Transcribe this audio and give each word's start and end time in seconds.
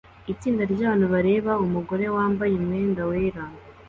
Itsinda 0.33 0.63
ryabantu 0.73 1.05
bareba 1.13 1.51
umugore 1.65 2.05
wambaye 2.15 2.53
umwenda 2.61 3.01
wera 3.09 3.43